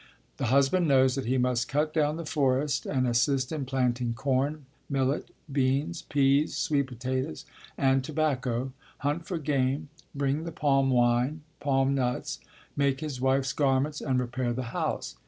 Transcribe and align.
The 0.37 0.47
husband 0.47 0.87
knows 0.87 1.13
that 1.13 1.27
he 1.27 1.37
must 1.37 1.67
cut 1.67 1.93
down 1.93 2.15
the 2.17 2.25
forest 2.25 2.87
and 2.87 3.05
assist 3.07 3.51
in 3.51 3.65
planting 3.65 4.15
corn, 4.15 4.65
millet, 4.89 5.29
beans, 5.51 6.01
pease, 6.01 6.57
sweet 6.57 6.87
potatoes 6.87 7.45
and 7.77 8.03
tobacco, 8.03 8.73
hunt 9.05 9.27
for 9.27 9.37
game, 9.37 9.89
bring 10.15 10.43
the 10.43 10.51
palm 10.51 10.89
wine, 10.89 11.41
palm 11.59 11.93
nuts, 11.93 12.39
make 12.75 12.99
his 13.01 13.21
wife's 13.21 13.53
garments 13.53 14.01
and 14.01 14.19
repair 14.19 14.53
the 14.53 14.63
house. 14.73 15.17